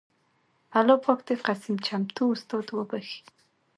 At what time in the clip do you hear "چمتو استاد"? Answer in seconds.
1.87-2.65